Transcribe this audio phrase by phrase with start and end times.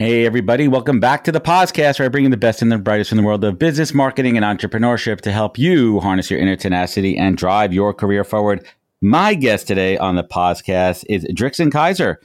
[0.00, 2.78] Hey, everybody, welcome back to the podcast where I bring you the best and the
[2.78, 6.56] brightest from the world of business, marketing, and entrepreneurship to help you harness your inner
[6.56, 8.66] tenacity and drive your career forward.
[9.02, 12.16] My guest today on the podcast is Drixxon Kyser,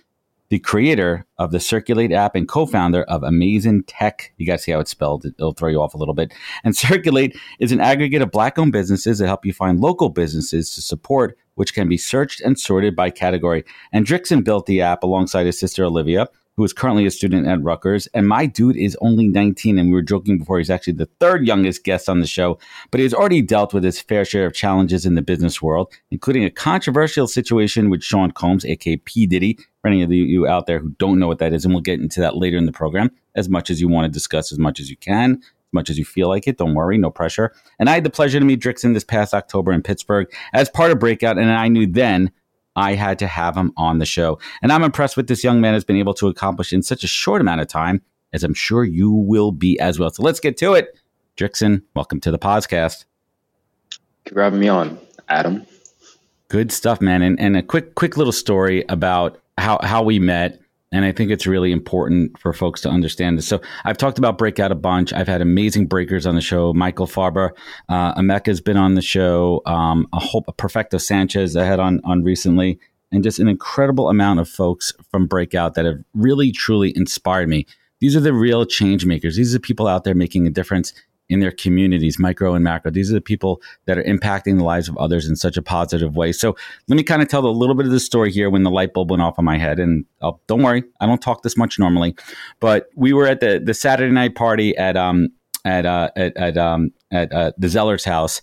[0.48, 4.32] the creator of the Circulate app and co founder of Amazing Tech.
[4.38, 6.34] You guys see how it's spelled, it'll throw you off a little bit.
[6.64, 10.74] And Circulate is an aggregate of black owned businesses that help you find local businesses
[10.76, 13.66] to support, which can be searched and sorted by category.
[13.92, 17.62] And Drixxon built the app alongside his sister Olivia who is currently a student at
[17.62, 18.08] Rutgers.
[18.14, 19.78] And my dude is only 19.
[19.78, 22.58] And we were joking before, he's actually the third youngest guest on the show,
[22.92, 26.44] but he's already dealt with his fair share of challenges in the business world, including
[26.44, 29.26] a controversial situation with Sean Combs, aka P.
[29.28, 29.58] Diddy.
[29.82, 32.00] For any of you out there who don't know what that is, and we'll get
[32.00, 34.80] into that later in the program, as much as you want to discuss, as much
[34.80, 36.58] as you can, as much as you feel like it.
[36.58, 37.54] Don't worry, no pressure.
[37.78, 40.90] And I had the pleasure to meet Drixxon this past October in Pittsburgh as part
[40.92, 42.32] of Breakout, and I knew then
[42.76, 44.40] I had to have him on the show.
[44.62, 47.08] And I'm impressed with this young man has been able to accomplish in such a
[47.08, 48.02] short amount of time,
[48.34, 50.10] as I'm sure you will be as well.
[50.10, 51.00] So let's get to it.
[51.38, 53.06] Drixxon, welcome to the podcast.
[53.92, 55.66] Thank you for having me on, Adam.
[56.50, 57.22] Good stuff, man.
[57.22, 60.60] And, and a quick, quick little story about how, how we met
[60.96, 63.46] and I think it's really important for folks to understand this.
[63.46, 65.12] So I've talked about Breakout a bunch.
[65.12, 66.74] I've had amazing breakers on the show.
[66.74, 67.50] Michael Farber,
[67.90, 69.62] uh, Emeka's been on the show.
[69.66, 72.80] Um, a whole Perfecto Sanchez I had on, on recently.
[73.12, 77.68] And just an incredible amount of folks from Breakout that have really, truly inspired me.
[78.00, 79.36] These are the real change makers.
[79.36, 80.94] These are the people out there making a difference
[81.30, 82.92] in their communities, micro and macro.
[82.92, 86.16] These are the people that are impacting the lives of others in such a positive
[86.16, 86.32] way.
[86.32, 86.56] So
[86.88, 88.94] let me kind of tell a little bit of the story here when the light
[88.94, 89.80] bulb went off on my head.
[89.80, 92.16] And I'll, don't worry, I don't talk this much normally,
[92.60, 95.30] but we were at the the Saturday night party at um
[95.64, 98.42] at uh, at at um at uh, the Zeller's house.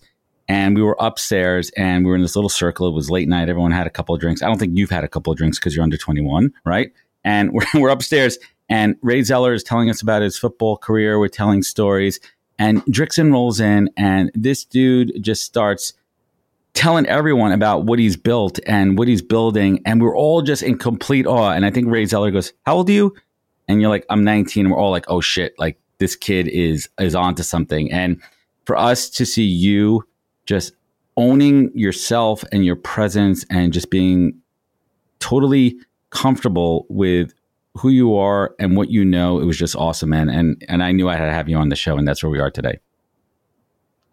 [0.48, 2.86] And we were upstairs and we were in this little circle.
[2.88, 3.48] It was late night.
[3.48, 4.42] Everyone had a couple of drinks.
[4.42, 6.92] I don't think you've had a couple of drinks because you're under 21, right?
[7.24, 8.38] And we're, we're upstairs
[8.72, 11.18] and Ray Zeller is telling us about his football career.
[11.18, 12.20] We're telling stories
[12.58, 15.94] and Drixxon rolls in, and this dude just starts
[16.74, 19.80] telling everyone about what he's built and what he's building.
[19.84, 21.52] And we're all just in complete awe.
[21.52, 23.14] And I think Ray Zeller goes, How old are you?
[23.68, 24.66] And you're like, I'm 19.
[24.66, 27.90] And we're all like, Oh shit, like this kid is is onto something.
[27.92, 28.20] And
[28.64, 30.06] for us to see you
[30.46, 30.72] just
[31.16, 34.40] owning yourself and your presence and just being
[35.18, 35.76] totally
[36.10, 37.34] comfortable with
[37.78, 39.40] who you are and what you know.
[39.40, 40.28] It was just awesome, man.
[40.28, 42.30] And and I knew I had to have you on the show, and that's where
[42.30, 42.80] we are today.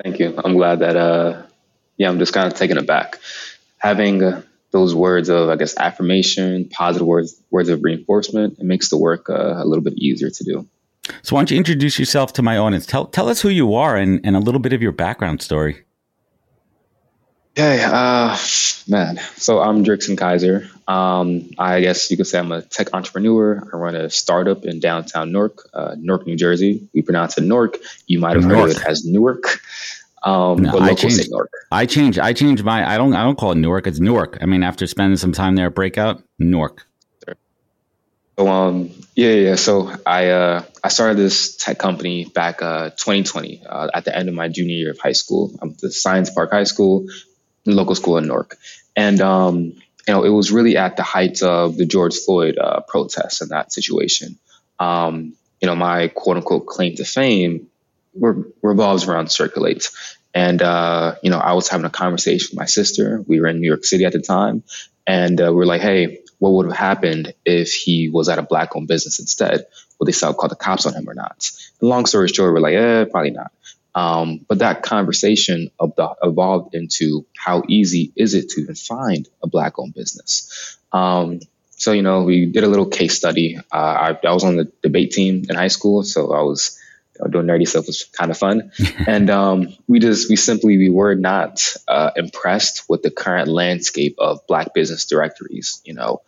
[0.04, 0.40] Thank you.
[0.44, 0.96] I'm glad that.
[0.96, 1.44] uh
[1.98, 3.20] Yeah, I'm just kind of taken aback
[3.78, 8.60] having uh, those words of, I guess, affirmation, positive words, words of reinforcement.
[8.60, 10.68] It makes the work uh, a little bit easier to do.
[11.24, 12.86] So, why don't you introduce yourself to my audience?
[12.86, 15.84] Tell tell us who you are and and a little bit of your background story.
[17.60, 18.38] Okay, uh,
[18.88, 19.20] man.
[19.36, 20.70] So I'm Drixxon Kyser.
[20.90, 23.62] Um, I guess you could say I'm a tech entrepreneur.
[23.74, 26.88] I run a startup in downtown Newark, uh, Newark, New Jersey.
[26.94, 27.76] We pronounce it Newark.
[28.08, 29.60] You might have heard of it as Newark.
[30.24, 31.30] Um, no, I changed.
[31.30, 31.52] Newark.
[31.70, 32.18] I changed.
[32.18, 32.90] I changed my.
[32.90, 33.14] I don't.
[33.14, 33.88] I don't call it Newark.
[33.88, 34.38] It's Newark.
[34.40, 36.86] I mean, after spending some time there at Breakout, Newark.
[38.38, 39.56] So um, yeah, yeah.
[39.56, 44.30] So I uh, I started this tech company back uh 2020 uh, at the end
[44.30, 45.54] of my junior year of high school.
[45.62, 47.08] I'm at the Science Park High School
[47.66, 48.58] local school in Newark.
[48.96, 49.58] And, um,
[50.08, 53.52] you know, it was really at the height of the George Floyd uh, protests and
[53.52, 54.38] that situation.
[54.80, 57.68] Um, you know, my quote unquote claim to fame
[58.16, 59.90] re- revolves around Circulate.
[60.34, 63.24] And, uh, you know, I was having a conversation with my sister.
[63.28, 64.64] We were in New York City at the time.
[65.06, 68.44] And uh, we are like, hey, what would have happened if he was at a
[68.44, 69.66] black owned business instead?
[70.00, 71.50] Would they still call the cops on him or not?
[71.82, 73.52] And long story short, we're like, eh, probably not.
[73.96, 79.80] Um, but that conversation evolved into how easy is it to even find a black
[79.80, 80.78] owned business?
[80.92, 81.40] Um,
[81.72, 83.58] so, you know, we did a little case study.
[83.58, 86.78] Uh, I, I, was on the debate team in high school, so I was
[87.16, 88.72] you know, doing nerdy stuff was kind of fun.
[89.08, 94.16] and um, we just, we simply, we were not uh, impressed with the current landscape
[94.20, 95.82] of Black business directories.
[95.86, 96.22] You know,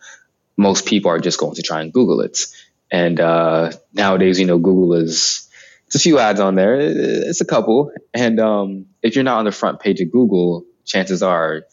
[0.56, 2.38] most people are just going to try and Google it.
[2.90, 5.41] And uh, nowadays, you know, Google is,
[5.92, 6.80] it's a few ads on there.
[6.80, 7.92] It's a couple.
[8.14, 11.64] And um, if you're not on the front page of Google, chances are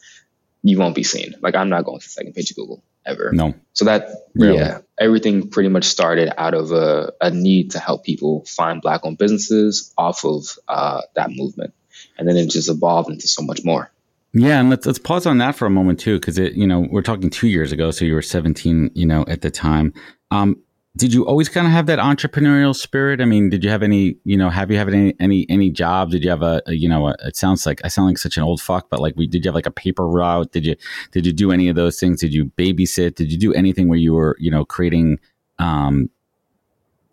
[0.62, 1.36] you won't be seen.
[1.40, 3.30] Like I'm not going to the second page of Google ever.
[3.32, 3.54] No.
[3.72, 4.58] So that really?
[4.58, 9.00] yeah, everything pretty much started out of a, a need to help people find black
[9.04, 11.72] owned businesses off of uh, that movement.
[12.18, 13.90] And then it just evolved into so much more.
[14.34, 16.86] Yeah, and let's let's pause on that for a moment too, because it you know
[16.90, 19.94] we're talking two years ago, so you were seventeen, you know, at the time.
[20.30, 20.58] Um,
[20.96, 23.20] did you always kind of have that entrepreneurial spirit?
[23.20, 26.12] I mean, did you have any, you know, have you have any any any jobs?
[26.12, 28.36] Did you have a, a you know, a, it sounds like I sound like such
[28.36, 30.50] an old fuck, but like we did you have like a paper route?
[30.50, 30.74] Did you
[31.12, 32.20] did you do any of those things?
[32.20, 33.14] Did you babysit?
[33.14, 35.20] Did you do anything where you were, you know, creating
[35.60, 36.10] um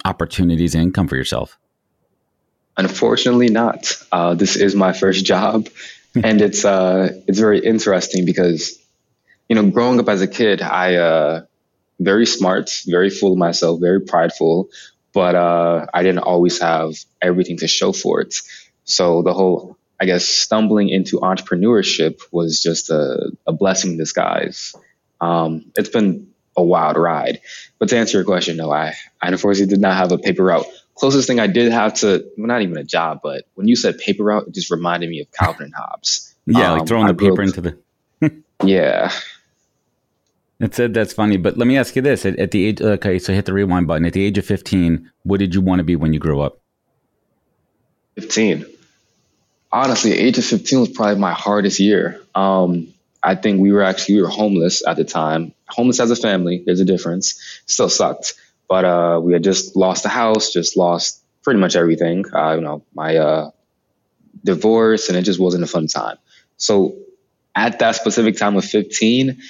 [0.05, 1.59] opportunities and income for yourself?
[2.77, 3.91] Unfortunately not.
[4.11, 5.67] Uh, this is my first job
[6.23, 8.79] and it's uh it's very interesting because
[9.47, 11.45] you know, growing up as a kid, I uh
[11.99, 14.69] very smart, very full of myself, very prideful,
[15.13, 18.35] but uh, I didn't always have everything to show for it.
[18.85, 24.75] So the whole, I guess, stumbling into entrepreneurship was just a, a blessing in disguise.
[25.19, 27.41] Um, it's been a wild ride.
[27.79, 30.65] But to answer your question, no, I, I unfortunately did not have a paper route.
[30.95, 33.99] Closest thing I did have to, well, not even a job, but when you said
[33.99, 36.33] paper route, it just reminded me of Calvin and Hobbes.
[36.47, 38.43] Yeah, um, like throwing the paper into the.
[38.63, 39.11] yeah,
[40.59, 40.93] that's it.
[40.93, 41.37] That's funny.
[41.37, 43.87] But let me ask you this: at, at, the age, okay, so hit the rewind
[43.87, 44.05] button.
[44.05, 46.59] At the age of fifteen, what did you want to be when you grew up?
[48.15, 48.65] Fifteen.
[49.71, 52.21] Honestly, age of fifteen was probably my hardest year.
[52.33, 55.53] Um, I think we were actually we were homeless at the time.
[55.69, 56.63] Homeless as a family.
[56.65, 57.61] There's a difference.
[57.67, 58.33] Still sucked,
[58.67, 62.25] but uh, we had just lost a house, just lost pretty much everything.
[62.33, 63.51] Uh, you know, my uh,
[64.43, 66.17] divorce, and it just wasn't a fun time.
[66.57, 66.95] So
[67.55, 69.41] at that specific time of 15,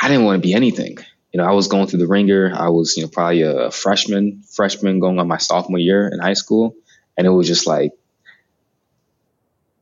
[0.00, 0.98] I didn't want to be anything.
[1.32, 2.52] You know, I was going through the ringer.
[2.54, 6.34] I was, you know, probably a freshman, freshman going on my sophomore year in high
[6.34, 6.74] school.
[7.16, 7.92] And it was just like,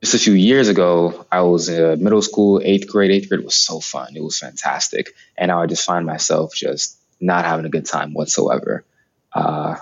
[0.02, 3.10] just a few years ago, I was in middle school, eighth grade.
[3.10, 4.16] Eighth grade was so fun.
[4.16, 5.14] It was fantastic.
[5.36, 8.84] And I just find myself just not having a good time whatsoever.
[9.32, 9.76] Uh,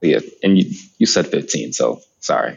[0.00, 0.20] yeah.
[0.42, 2.56] And you, you said 15, so sorry.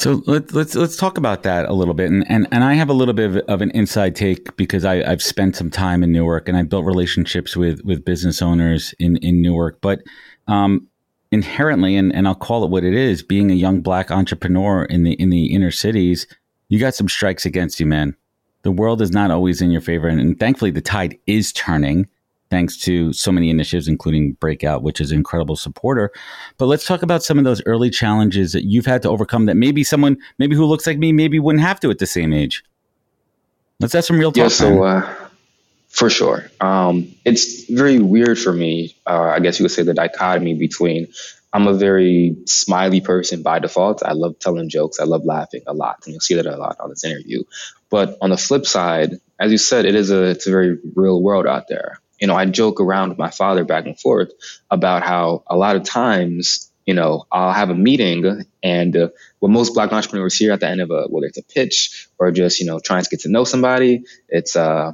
[0.00, 2.88] So let, let's let's talk about that a little bit, and and, and I have
[2.88, 6.10] a little bit of, of an inside take because I, I've spent some time in
[6.10, 10.00] Newark and I've built relationships with with business owners in in Newark, but
[10.48, 10.88] um,
[11.30, 15.02] inherently, and, and I'll call it what it is, being a young black entrepreneur in
[15.02, 16.26] the in the inner cities,
[16.70, 18.16] you got some strikes against you, man.
[18.62, 22.08] The world is not always in your favor, and, and thankfully, the tide is turning
[22.50, 26.10] thanks to so many initiatives, including Breakout, which is an incredible supporter.
[26.58, 29.56] But let's talk about some of those early challenges that you've had to overcome that
[29.56, 32.64] maybe someone, maybe who looks like me, maybe wouldn't have to at the same age.
[33.78, 34.42] Let's have some real talk.
[34.42, 35.14] Yeah, so uh,
[35.88, 36.50] for sure.
[36.60, 38.96] Um, it's very weird for me.
[39.06, 41.06] Uh, I guess you would say the dichotomy between
[41.52, 44.02] I'm a very smiley person by default.
[44.04, 45.00] I love telling jokes.
[45.00, 47.42] I love laughing a lot, and you'll see that a lot on this interview.
[47.90, 51.20] But on the flip side, as you said, it is a it's a very real
[51.22, 54.30] world out there you know, I joke around with my father back and forth
[54.70, 59.08] about how a lot of times, you know, I'll have a meeting and uh,
[59.38, 62.30] what most black entrepreneurs hear at the end of a, whether it's a pitch or
[62.30, 64.92] just, you know, trying to get to know somebody, it's, uh,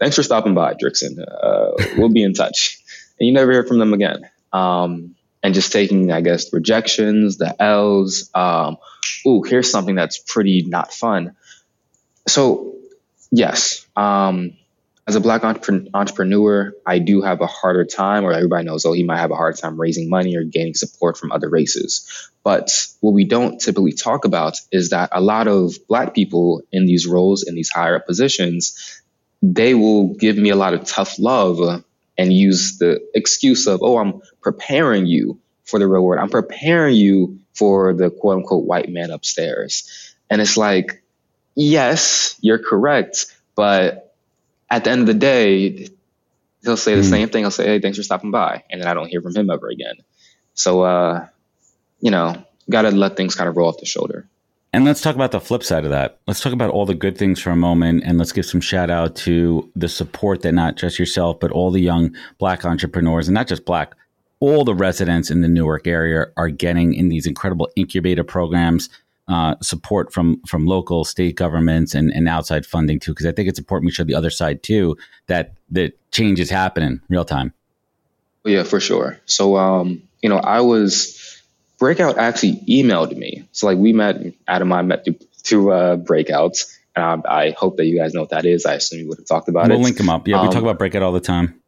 [0.00, 1.18] thanks for stopping by, Drixxon.
[1.20, 2.80] Uh, we'll be in touch.
[3.18, 4.28] And you never hear from them again.
[4.52, 8.30] Um, and just taking, I guess, rejections, the L's.
[8.34, 8.78] Um,
[9.26, 11.36] ooh, here's something that's pretty not fun.
[12.26, 12.76] So,
[13.30, 14.56] yes, um,
[15.06, 19.04] as a black entrepreneur, I do have a harder time, or everybody knows, oh, he
[19.04, 22.30] might have a hard time raising money or gaining support from other races.
[22.42, 26.86] But what we don't typically talk about is that a lot of black people in
[26.86, 29.02] these roles, in these higher up positions,
[29.42, 31.84] they will give me a lot of tough love
[32.16, 36.22] and use the excuse of, oh, I'm preparing you for the real world.
[36.22, 40.14] I'm preparing you for the quote unquote white man upstairs.
[40.30, 41.02] And it's like,
[41.54, 44.03] yes, you're correct, but
[44.70, 45.88] at the end of the day,
[46.62, 47.10] he'll say the mm.
[47.10, 47.44] same thing.
[47.44, 49.68] He'll say, "Hey, thanks for stopping by," and then I don't hear from him ever
[49.68, 49.96] again.
[50.54, 51.26] So, uh,
[52.00, 54.26] you know, got to let things kind of roll off the shoulder.
[54.72, 56.18] And let's talk about the flip side of that.
[56.26, 58.90] Let's talk about all the good things for a moment, and let's give some shout
[58.90, 63.34] out to the support that not just yourself, but all the young Black entrepreneurs, and
[63.34, 63.94] not just Black,
[64.40, 68.88] all the residents in the Newark area are getting in these incredible incubator programs
[69.28, 73.12] uh, support from from local, state governments, and, and outside funding too.
[73.12, 76.50] Because I think it's important we show the other side too that that change is
[76.50, 77.52] happening real time.
[78.44, 79.18] Yeah, for sure.
[79.24, 81.42] So, um, you know, I was
[81.78, 83.46] Breakout actually emailed me.
[83.52, 84.16] So like we met,
[84.46, 86.76] Adam and I met through, through uh, Breakouts.
[86.96, 88.66] And I, I, hope that you guys know what that is.
[88.66, 89.74] I assume you would have talked about we'll it.
[89.74, 90.28] We'll link them up.
[90.28, 91.60] Yeah, um, we talk about Breakout all the time.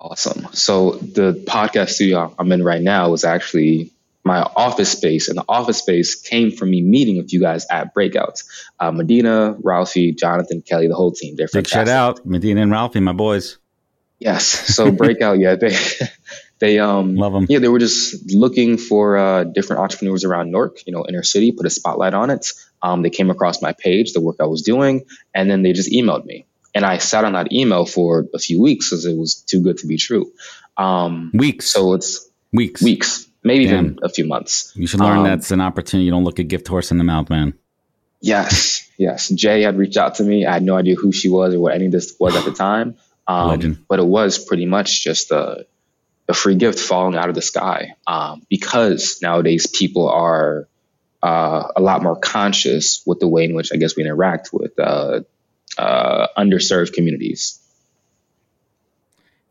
[0.00, 0.48] Awesome.
[0.52, 3.91] So the podcast studio I'm in right now was actually
[4.24, 7.94] my office space, and the office space came from me meeting with you guys at
[7.94, 8.44] Breakouts.
[8.78, 11.36] Uh, Medina, Ralphie, Jonathan, Kelly, the whole team.
[11.36, 13.58] They're Big shout out, Medina and Ralphie, my boys.
[14.18, 14.44] Yes.
[14.44, 15.76] So Breakout, yeah, they
[16.60, 17.46] they um love them.
[17.48, 21.50] Yeah, they were just looking for uh, different entrepreneurs around Newark, you know, inner city,
[21.50, 22.46] put a spotlight on it.
[22.80, 25.90] Um, they came across my page, the work I was doing, and then they just
[25.90, 26.46] emailed me.
[26.74, 29.78] And I sat on that email for a few weeks because it was too good
[29.78, 30.32] to be true.
[30.76, 31.66] Um, weeks.
[31.66, 32.80] So it's weeks.
[32.80, 33.26] Weeks.
[33.44, 33.84] Maybe Damn.
[33.84, 34.72] even a few months.
[34.76, 36.04] You should learn um, that's an opportunity.
[36.04, 37.54] You don't look a gift horse in the mouth, man.
[38.20, 38.88] Yes.
[38.96, 39.28] Yes.
[39.28, 40.46] Jay had reached out to me.
[40.46, 42.52] I had no idea who she was or what any of this was at the
[42.52, 42.96] time.
[43.24, 43.84] Um, Legend.
[43.88, 45.64] But it was pretty much just a,
[46.28, 50.66] a free gift falling out of the sky um, because nowadays people are
[51.22, 54.76] uh, a lot more conscious with the way in which I guess we interact with
[54.76, 55.20] uh,
[55.78, 57.60] uh, underserved communities.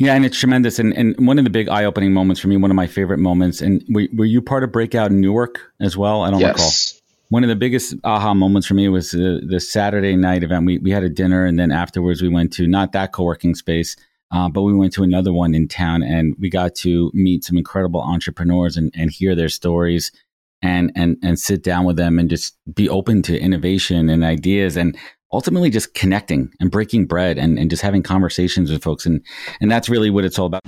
[0.02, 0.80] Yeah, and it's tremendous.
[0.80, 3.20] And, and one of the big eye opening moments for me, one of my favorite
[3.20, 6.24] moments, and were, were you part of Breakout in Newark as well?
[6.24, 6.54] I don't yes.
[6.56, 7.02] recall.
[7.30, 10.66] One of the biggest aha moments for me was the, the Saturday night event.
[10.66, 13.54] We, we had a dinner, and then afterwards we went to not that co working
[13.54, 13.96] space,
[14.32, 17.56] uh, but we went to another one in town, and we got to meet some
[17.56, 20.12] incredible entrepreneurs and, and hear their stories
[20.64, 24.78] and and and sit down with them and just be open to innovation and ideas
[24.78, 24.98] and
[25.34, 29.06] ultimately just connecting and breaking bread and, and just having conversations with folks.
[29.06, 29.24] And,
[29.60, 30.62] and that's really what it's all about.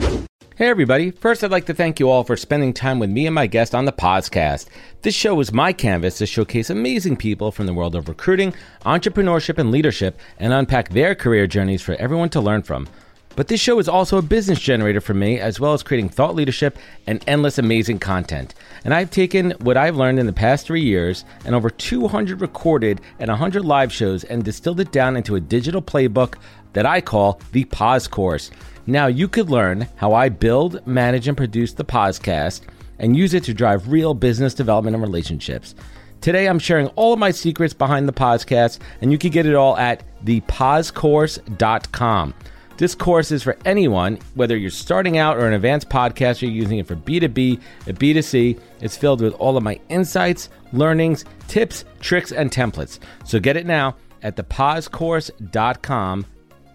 [0.55, 1.09] Hey, everybody.
[1.09, 3.73] First, I'd like to thank you all for spending time with me and my guest
[3.73, 4.67] on the podcast.
[5.01, 8.53] This show is my canvas to showcase amazing people from the world of recruiting,
[8.85, 12.87] entrepreneurship, and leadership and unpack their career journeys for everyone to learn from.
[13.35, 16.35] But this show is also a business generator for me, as well as creating thought
[16.35, 18.53] leadership and endless amazing content.
[18.85, 23.01] And I've taken what I've learned in the past three years and over 200 recorded
[23.19, 26.35] and 100 live shows and distilled it down into a digital playbook
[26.73, 28.51] that I call the Pause Course.
[28.85, 32.61] Now you could learn how I build, manage, and produce the podcast
[32.99, 35.73] and use it to drive real business development and relationships.
[36.21, 39.55] Today, I'm sharing all of my secrets behind the podcast, and you can get it
[39.55, 42.33] all at thepausecourse.com.
[42.77, 46.87] This course is for anyone, whether you're starting out or an advanced podcaster using it
[46.87, 48.59] for B2B and B2C.
[48.81, 52.99] It's filled with all of my insights, learnings, tips, tricks, and templates.
[53.25, 56.25] So get it now at thepausecourse.com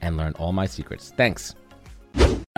[0.00, 1.12] and learn all my secrets.
[1.16, 1.54] Thanks.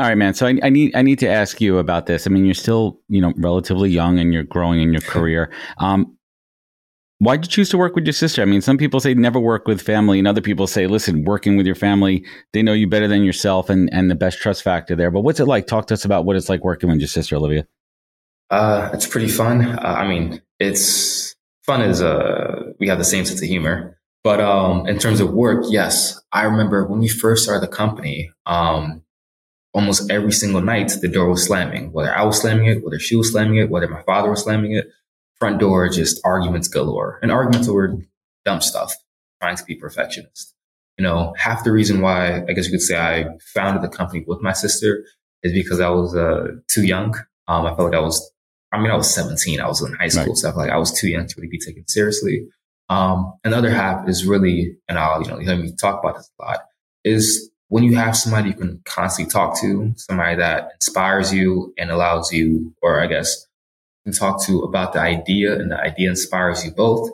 [0.01, 0.35] All right, man.
[0.35, 2.27] So I, I, need I need to ask you about this.
[2.27, 5.51] I mean, you're still you know relatively young and you're growing in your career.
[5.79, 6.17] Um,
[7.21, 8.41] why did you choose to work with your sister?
[8.41, 11.59] I mean, some people say never work with family, and other people say, listen, working
[11.59, 12.25] with your family,
[12.55, 15.11] they know you better than yourself and, and the best trust factor there.
[15.11, 15.67] But what's it like?
[15.67, 17.67] Talk to us about what it's like working with your sister, Olivia.
[18.49, 19.63] Uh, it's pretty fun.
[19.63, 23.99] Uh, I mean, it's fun as uh, we have the same sense of humor.
[24.25, 28.33] But um, in terms of work, yes, I remember when we first started the company,
[28.47, 29.03] um,
[29.75, 33.15] almost every single night the door was slamming, whether I was slamming it, whether she
[33.15, 34.87] was slamming it, whether my father was slamming it
[35.41, 37.97] front door, just arguments galore and arguments over
[38.45, 38.95] dumb stuff,
[39.43, 40.55] trying to be perfectionist.
[40.99, 44.23] You know, half the reason why I guess you could say I founded the company
[44.27, 45.05] with my sister
[45.43, 47.15] is because I was uh, too young.
[47.49, 48.31] Um, I felt like I was,
[48.71, 49.61] I mean, I was 17.
[49.61, 50.27] I was in high school.
[50.27, 50.37] Right.
[50.37, 52.47] So I felt like I was too young to really be taken seriously.
[52.91, 56.31] Um, another half is really, and I'll, you know, you hear me talk about this
[56.39, 56.61] a lot,
[57.05, 61.91] is when you have somebody you can constantly talk to, somebody that inspires you and
[61.91, 63.47] allows you, or I guess
[64.11, 67.11] and talk to about the idea and the idea inspires you both,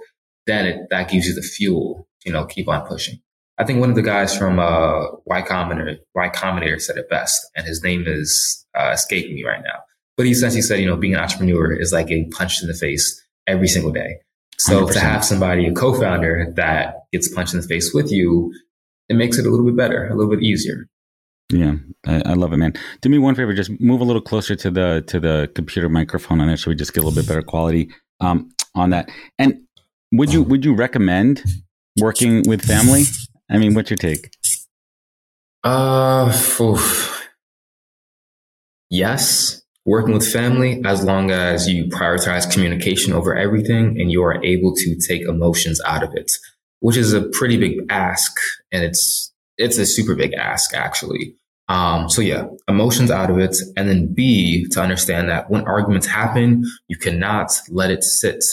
[0.47, 3.19] then it, that gives you the fuel, you know, keep on pushing.
[3.59, 7.41] I think one of the guys from uh, Y Combinator, Y Combinator said it best,
[7.55, 9.81] and his name is uh, escaping me right now.
[10.17, 12.75] But he essentially said, you know, being an entrepreneur is like getting punched in the
[12.75, 14.17] face every single day.
[14.59, 14.93] So 100%.
[14.93, 18.53] to have somebody, a co-founder that gets punched in the face with you,
[19.09, 20.87] it makes it a little bit better, a little bit easier.
[21.53, 22.75] Yeah, I, I, love it, man.
[23.03, 26.41] Do me one favor, just move a little closer to the to the computer microphone
[26.41, 27.89] on there, so we just get a little bit better quality
[28.21, 29.09] um, on that.
[29.39, 29.61] And
[30.13, 31.45] would you would you recommend
[32.01, 33.05] working with family?
[33.49, 34.31] I mean, what's your take?
[35.63, 37.29] Uh, oof.
[38.91, 44.45] yes, working with family as long as you prioritize communication over everything and you are
[44.45, 46.31] able to take emotions out of it,
[46.81, 48.33] which is a pretty big ask,
[48.73, 51.35] and it's it's a super big ask actually.
[51.69, 53.57] Um, so yeah, emotions out of it.
[53.77, 58.45] And then B, to understand that when arguments happen, you cannot let it sit,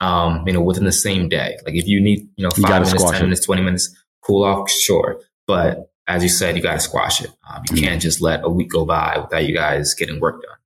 [0.00, 1.58] um, you know, within the same day.
[1.66, 3.24] Like if you need, you know, five you minutes, 10 it.
[3.24, 5.20] minutes, 20 minutes, cool off, sure.
[5.46, 7.30] But as you said, you got to squash it.
[7.48, 7.84] Um, you mm-hmm.
[7.84, 10.56] can't just let a week go by without you guys getting work done.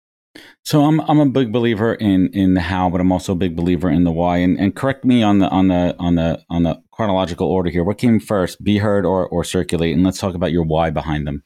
[0.65, 3.57] So I'm I'm a big believer in in the how, but I'm also a big
[3.57, 4.39] believer in the why.
[4.39, 7.85] And and correct me on the on the on the on the chronological order here.
[7.85, 9.95] What came first, be heard or or circulate?
[9.95, 11.45] And let's talk about your why behind them.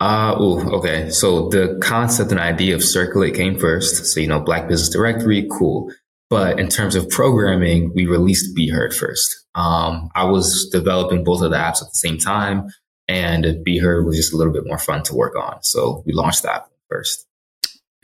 [0.00, 1.10] Uh, ooh, okay.
[1.10, 4.06] So the concept and idea of circulate came first.
[4.06, 5.92] So you know, Black Business Directory, cool.
[6.30, 9.46] But in terms of programming, we released Be Heard first.
[9.54, 12.68] Um, I was developing both of the apps at the same time,
[13.06, 15.62] and Be Heard was just a little bit more fun to work on.
[15.62, 17.26] So we launched that first.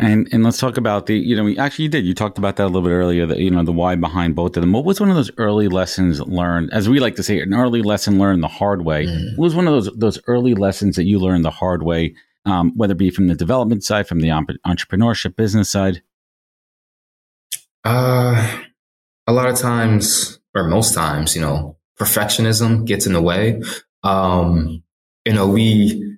[0.01, 2.57] And and let's talk about the you know we actually you did you talked about
[2.57, 4.73] that a little bit earlier that you know the why behind both of them.
[4.73, 7.83] What was one of those early lessons learned, as we like to say, an early
[7.83, 9.05] lesson learned the hard way?
[9.05, 9.37] Mm.
[9.37, 12.15] What was one of those those early lessons that you learned the hard way,
[12.47, 16.01] um, whether it be from the development side, from the entrepreneurship business side?
[17.85, 18.63] Uh,
[19.27, 23.61] a lot of times, or most times, you know, perfectionism gets in the way.
[24.03, 24.83] Um,
[25.27, 26.10] you know, we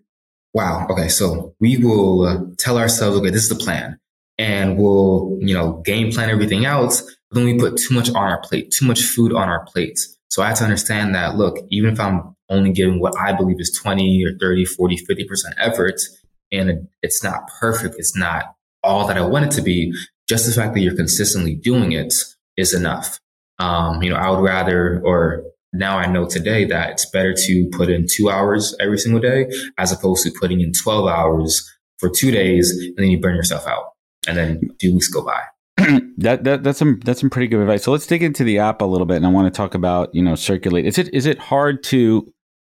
[0.55, 3.99] wow, okay, so we will uh, tell ourselves, okay, this is the plan.
[4.39, 7.03] And we'll, you know, game plan everything else.
[7.31, 10.19] But then we put too much on our plate, too much food on our plates.
[10.29, 13.61] So I had to understand that, look, even if I'm only giving what I believe
[13.61, 15.27] is 20 or 30, 40, 50%
[15.59, 16.01] effort,
[16.51, 19.95] and it's not perfect, it's not all that I want it to be,
[20.29, 22.15] just the fact that you're consistently doing it
[22.57, 23.21] is enough.
[23.59, 27.69] Um, you know, I would rather, or now I know today that it's better to
[27.73, 32.11] put in two hours every single day as opposed to putting in 12 hours for
[32.11, 33.93] two days and then you burn yourself out
[34.26, 35.41] and then two weeks go by.
[36.19, 37.83] that, that that's some that's some pretty good advice.
[37.83, 40.14] So let's dig into the app a little bit, and I want to talk about
[40.14, 40.85] you know circulate.
[40.85, 42.31] Is it is it hard to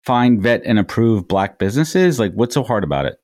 [0.06, 2.20] find vet and approve black businesses?
[2.20, 3.16] Like, what's so hard about it?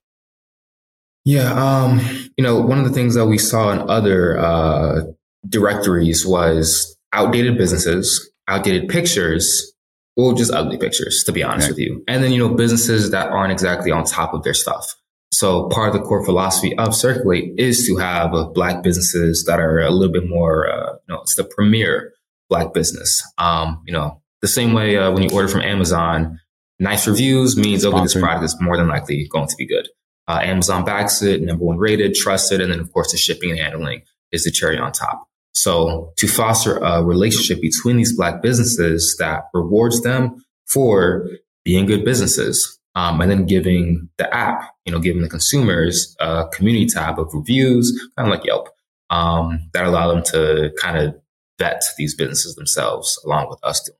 [1.24, 2.00] Yeah, um,
[2.36, 5.02] you know, one of the things that we saw in other uh,
[5.48, 9.72] directories was outdated businesses outdated pictures
[10.16, 12.02] or just ugly pictures, to be honest with you.
[12.08, 14.84] And then, you know, businesses that aren't exactly on top of their stuff.
[15.32, 19.60] So part of the core philosophy of Circulate is to have uh, black businesses that
[19.60, 22.12] are a little bit more, uh, you know, it's the premier
[22.48, 23.22] black business.
[23.38, 26.40] Um, you know, the same way uh, when you order from Amazon,
[26.80, 29.88] nice reviews means okay, this product is more than likely going to be good.
[30.26, 33.60] Uh, Amazon backs it, number one rated, trusted, and then of course the shipping and
[33.60, 35.26] handling is the cherry on top.
[35.52, 41.26] So to foster a relationship between these black businesses that rewards them for
[41.64, 46.46] being good businesses, um, and then giving the app, you know, giving the consumers a
[46.52, 48.68] community tab of reviews, kind of like Yelp,
[49.10, 51.14] um, that allow them to kind of
[51.58, 53.96] vet these businesses themselves along with us doing.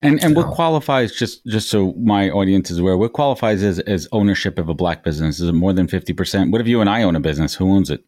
[0.00, 4.08] And and what qualifies just just so my audience is aware, what qualifies as, as
[4.12, 5.40] ownership of a black business?
[5.40, 6.52] Is it more than fifty percent?
[6.52, 7.54] What if you and I own a business?
[7.54, 8.04] Who owns it?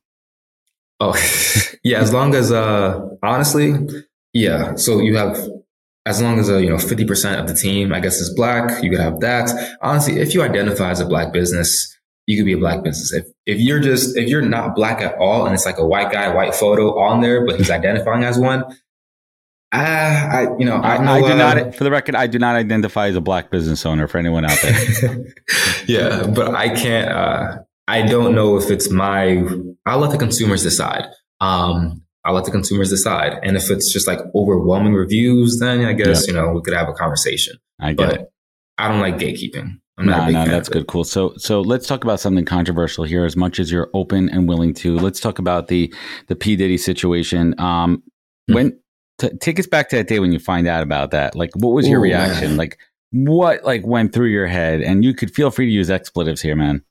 [1.01, 1.17] Oh,
[1.85, 2.01] yeah.
[2.01, 3.75] As long as, uh, honestly,
[4.33, 4.75] yeah.
[4.77, 5.39] So you have,
[6.07, 8.91] as long as, uh, you know, 50% of the team, I guess, is black, you
[8.91, 9.77] could have that.
[9.83, 13.13] Honestly, if you identify as a black business, you could be a black business.
[13.13, 16.13] If, if you're just, if you're not black at all and it's like a white
[16.13, 18.65] guy, white photo on there, but he's identifying as one,
[19.73, 22.39] I, I you know, I, know, I do uh, not, for the record, I do
[22.39, 25.25] not identify as a black business owner for anyone out there.
[25.87, 29.45] yeah, but I can't, uh, I don't know if it's my,
[29.91, 31.05] I'll let the consumers decide.
[31.41, 33.41] Um, I'll let the consumers decide.
[33.43, 36.89] And if it's just like overwhelming reviews, then I guess, you know, we could have
[36.89, 37.57] a conversation.
[37.81, 38.33] I get but it.
[38.79, 39.81] I don't like gatekeeping.
[39.99, 40.87] I'm not no, no, that's good.
[40.87, 41.03] Cool.
[41.03, 43.25] So, so let's talk about something controversial here.
[43.25, 45.93] As much as you're open and willing to, let's talk about the
[46.29, 47.59] the P Diddy situation.
[47.59, 48.55] Um, mm-hmm.
[48.55, 48.79] when
[49.19, 51.35] t- take us back to that day when you find out about that.
[51.35, 52.51] Like, what was your reaction?
[52.51, 52.57] Man.
[52.57, 52.79] Like,
[53.11, 54.83] what like went through your head?
[54.83, 56.83] And you could feel free to use expletives here, man.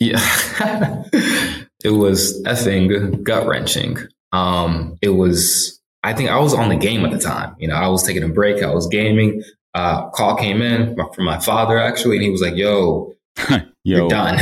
[0.00, 0.18] Yeah.
[1.86, 3.96] it was effing gut wrenching.
[4.32, 7.54] Um, it was, I think I was on the game at the time.
[7.60, 8.60] You know, I was taking a break.
[8.60, 9.40] I was gaming.
[9.72, 13.14] Uh, call came in from my father actually, and he was like, yo,
[13.48, 13.60] yo.
[13.84, 14.40] you're done.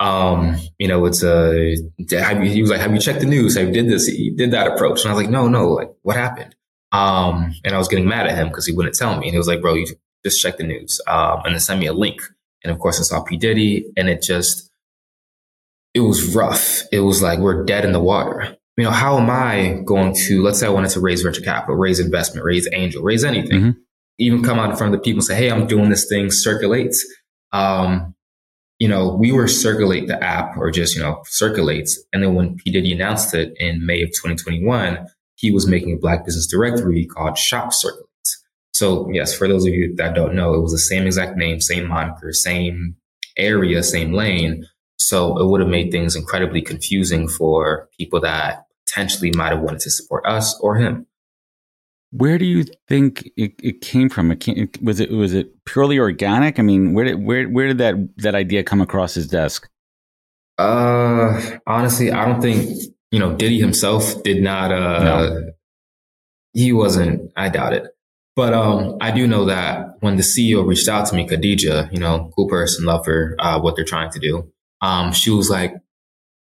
[0.00, 3.58] Um, you know, it's a, he was like, have you checked the news?
[3.58, 4.06] Have you did this?
[4.06, 5.02] He did that approach.
[5.02, 6.56] And I was like, no, no, like what happened?
[6.92, 9.26] Um, and I was getting mad at him because he wouldn't tell me.
[9.26, 9.86] And he was like, bro, you
[10.24, 10.98] just check the news.
[11.06, 12.22] Um, and then send me a link.
[12.62, 13.36] And of course, I saw P.
[13.36, 14.70] Diddy and it just,
[15.94, 16.82] it was rough.
[16.92, 18.56] It was like we're dead in the water.
[18.76, 21.76] You know, how am I going to, let's say I wanted to raise venture capital,
[21.76, 23.78] raise investment, raise angel, raise anything, mm-hmm.
[24.18, 26.30] even come out in front of the people and say, Hey, I'm doing this thing,
[26.30, 27.04] circulates.
[27.52, 28.14] Um,
[28.80, 32.02] you know, we were circulate the app or just, you know, circulates.
[32.12, 32.72] And then when P.
[32.72, 37.38] Diddy announced it in May of 2021, he was making a black business directory called
[37.38, 38.08] Shop Circulate.
[38.72, 41.60] So yes, for those of you that don't know, it was the same exact name,
[41.60, 42.96] same moniker, same
[43.36, 44.66] area, same lane.
[45.08, 49.80] So it would have made things incredibly confusing for people that potentially might have wanted
[49.80, 51.06] to support us or him.
[52.10, 54.30] Where do you think it, it came from?
[54.30, 56.58] It came, was it was it purely organic?
[56.58, 59.68] I mean, where did where where did that that idea come across his desk?
[60.56, 62.70] Uh, honestly, I don't think
[63.10, 64.70] you know Diddy himself did not.
[64.70, 65.52] Uh, no.
[66.52, 67.32] he wasn't.
[67.36, 67.88] I doubt it.
[68.36, 71.98] But um, I do know that when the CEO reached out to me, Khadija, you
[71.98, 74.52] know, cool person, love her, uh, what they're trying to do.
[74.80, 75.74] Um, she was like,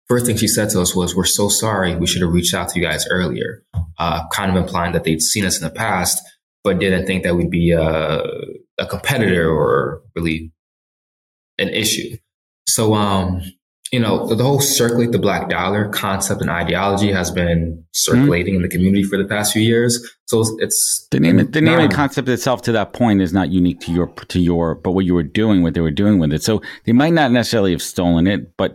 [0.09, 1.95] first thing she said to us was, "We're so sorry.
[1.97, 3.65] We should have reached out to you guys earlier."
[3.99, 6.21] Uh, kind of implying that they'd seen us in the past,
[6.65, 8.23] but didn't think that we'd be uh,
[8.79, 10.53] a competitor or really
[11.59, 12.17] an issue.
[12.67, 13.43] So, um,
[13.95, 18.65] you know, the, whole circulate the black dollar concept and ideology has been circulating mm-hmm.
[18.65, 20.05] in the community for the past few years.
[20.27, 23.51] So it's, it's the name, the name and concept itself to that point is not
[23.51, 26.33] unique to your, to your, but what you were doing, what they were doing with
[26.33, 26.43] it.
[26.43, 28.75] So they might not necessarily have stolen it, but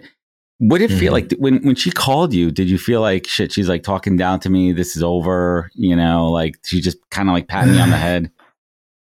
[0.60, 1.32] what did it feel mm-hmm.
[1.32, 2.50] like when, when she called you?
[2.50, 3.52] Did you feel like shit?
[3.52, 4.72] She's like talking down to me.
[4.72, 5.70] This is over.
[5.74, 8.32] You know, like she just kind of like patting me on the head.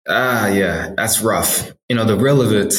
[0.06, 1.72] Ah, yeah, that's rough.
[1.88, 2.74] You know, the real of it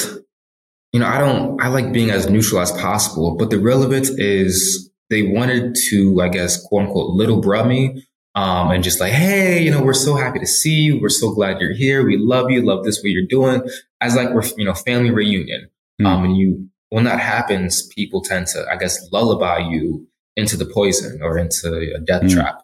[0.96, 4.90] you know, I don't, I like being as neutral as possible, but the relevance is
[5.10, 8.08] they wanted to, I guess, quote unquote, little bro me.
[8.34, 11.02] Um, and just like, hey, you know, we're so happy to see you.
[11.02, 12.06] We're so glad you're here.
[12.06, 12.62] We love you.
[12.62, 13.62] Love this what you're doing.
[14.00, 15.70] As like we're, you know, family reunion.
[16.02, 16.06] Mm.
[16.06, 20.66] Um, and you, when that happens, people tend to, I guess, lullaby you into the
[20.66, 22.32] poison or into a death mm.
[22.32, 22.62] trap.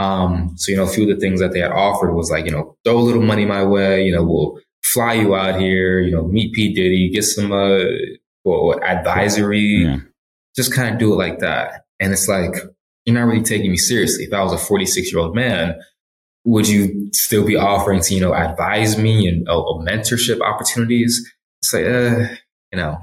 [0.00, 2.44] Um, so, you know, a few of the things that they had offered was like,
[2.44, 6.00] you know, throw a little money my way, you know, we'll, fly you out here,
[6.00, 6.74] you know, meet P.
[6.74, 7.84] Diddy, get some uh,
[8.44, 9.98] well, advisory, yeah.
[10.56, 11.84] just kind of do it like that.
[12.00, 12.54] And it's like,
[13.04, 14.24] you're not really taking me seriously.
[14.24, 15.78] If I was a 46 year old man,
[16.44, 21.30] would you still be offering to, you know, advise me and uh, mentorship opportunities?
[21.62, 22.34] It's like, uh,
[22.72, 22.98] you know,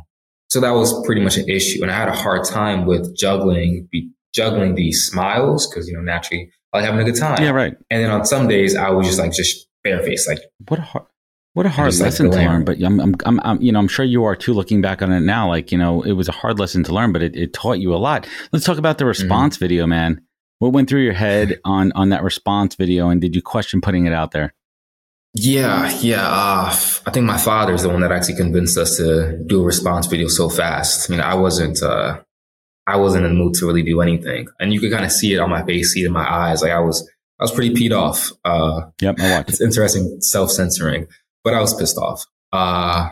[0.50, 1.82] so that was pretty much an issue.
[1.82, 6.02] And I had a hard time with juggling, be, juggling these smiles because, you know,
[6.02, 7.42] naturally I like having a good time.
[7.42, 7.76] Yeah, right.
[7.90, 11.06] And then on some days I was just like, just barefaced, like, what a hard,
[11.56, 14.04] what a hard lesson to learn, but I'm, I'm, I'm, I'm, you know, I'm sure
[14.04, 14.54] you are too.
[14.54, 17.14] Looking back on it now, like you know, it was a hard lesson to learn,
[17.14, 18.28] but it, it taught you a lot.
[18.52, 19.22] Let's talk about the mm-hmm.
[19.22, 19.64] response mm-hmm.
[19.64, 20.22] video, man.
[20.60, 24.06] What went through your head on on that response video, and did you question putting
[24.06, 24.54] it out there?
[25.34, 26.28] Yeah, yeah.
[26.28, 29.66] Uh, I think my father is the one that actually convinced us to do a
[29.66, 31.10] response video so fast.
[31.10, 32.22] I mean, I wasn't, uh,
[32.86, 35.34] I wasn't in the mood to really do anything, and you could kind of see
[35.34, 36.62] it on my face, see it in my eyes.
[36.62, 38.32] Like I was, I was pretty peed off.
[38.44, 39.50] Uh, yep, I watched.
[39.52, 41.08] It's interesting, self censoring
[41.46, 42.26] but I was pissed off.
[42.52, 43.10] Uh,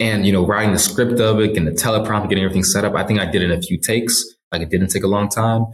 [0.00, 2.94] and, you know, writing the script of it and the teleprompter, getting everything set up,
[2.94, 4.24] I think I did it in a few takes.
[4.50, 5.66] Like it didn't take a long time.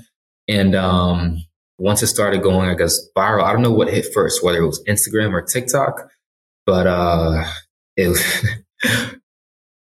[0.48, 1.44] And um,
[1.78, 4.66] once it started going, I guess, viral, I don't know what hit first, whether it
[4.66, 6.08] was Instagram or TikTok,
[6.66, 7.44] but uh,
[7.96, 8.18] it,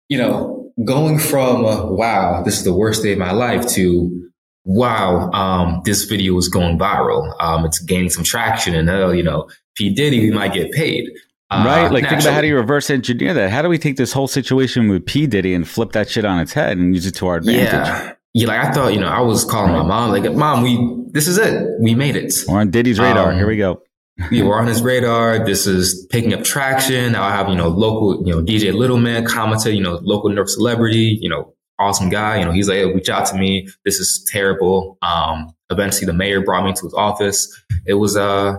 [0.09, 4.31] you know, going from, uh, wow, this is the worst day of my life to,
[4.65, 7.35] wow, um, this video is going viral.
[7.41, 9.95] Um, it's gaining some traction and, uh, you know, P.
[9.95, 11.11] Diddy, we might get paid.
[11.51, 11.93] Uh, right?
[11.93, 13.51] Like, think about how do you reverse engineer that?
[13.51, 16.41] How do we take this whole situation with P Diddy and flip that shit on
[16.41, 17.73] its head and use it to our advantage?
[17.73, 18.13] Yeah.
[18.35, 19.81] Yeah, like I thought, you know, I was calling right.
[19.81, 20.77] my mom, like, Mom, we,
[21.13, 21.67] this is it.
[21.81, 22.35] We made it.
[22.47, 23.31] We're on Diddy's radar.
[23.31, 23.83] Um, Here we go.
[24.31, 25.43] yeah, we're on his radar.
[25.47, 27.17] This is picking up traction.
[27.17, 30.35] I'll have, you know, local, you know, DJ Little Man commented, you know, local New
[30.35, 32.39] York celebrity, you know, awesome guy.
[32.39, 33.69] You know, he's like, hey, reach out to me.
[33.87, 34.99] This is terrible.
[35.01, 37.51] Um, eventually the mayor brought me to his office.
[37.87, 38.57] It was, uh,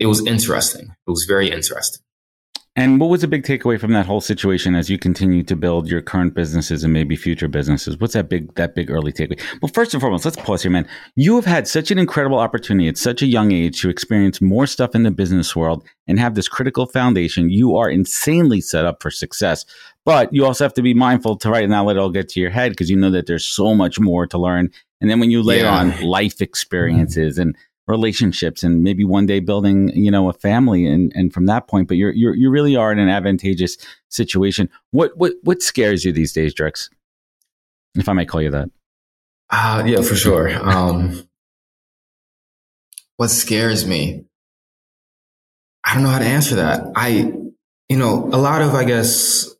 [0.00, 0.86] it was interesting.
[0.86, 2.02] It was very interesting.
[2.74, 5.88] And what was a big takeaway from that whole situation as you continue to build
[5.88, 7.98] your current businesses and maybe future businesses?
[7.98, 9.42] What's that big that big early takeaway?
[9.60, 10.88] Well, first and foremost, let's pause here, man.
[11.14, 14.66] You have had such an incredible opportunity at such a young age to experience more
[14.66, 17.50] stuff in the business world and have this critical foundation.
[17.50, 19.66] You are insanely set up for success.
[20.06, 22.40] But you also have to be mindful to right now let it all get to
[22.40, 24.70] your head because you know that there's so much more to learn.
[25.00, 25.78] And then when you layer yeah.
[25.78, 27.54] on life experiences and
[27.92, 31.86] relationships and maybe one day building you know a family and and from that point
[31.86, 33.76] but you're, you're you really are in an advantageous
[34.08, 34.68] situation.
[34.90, 36.88] What what what scares you these days drex?
[37.94, 38.68] If i might call you that.
[39.50, 40.48] Uh yeah for sure.
[40.50, 41.28] Um
[43.18, 44.24] what scares me?
[45.84, 46.80] I don't know how to answer that.
[46.96, 47.32] I
[47.90, 49.52] you know a lot of i guess